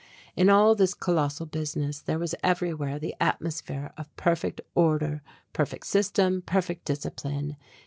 [0.35, 5.21] In all this colossal business there was everywhere the atmosphere of perfect order,
[5.53, 7.55] perfect system, perfect discipline.